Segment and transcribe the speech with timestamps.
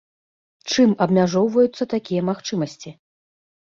[0.75, 2.99] Чым абмяжоўваюцца такія магчымасці?